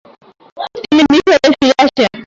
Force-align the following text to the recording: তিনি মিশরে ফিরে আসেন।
তিনি 0.75 1.03
মিশরে 1.11 1.47
ফিরে 1.55 1.75
আসেন। 1.83 2.11